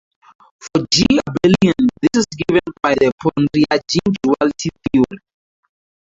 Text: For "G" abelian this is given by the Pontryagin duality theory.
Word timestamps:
For 0.57 0.83
"G" 0.91 1.05
abelian 1.27 1.87
this 2.01 2.21
is 2.23 2.25
given 2.35 2.61
by 2.81 2.95
the 2.95 3.11
Pontryagin 3.21 4.15
duality 4.23 4.71
theory. 4.91 5.21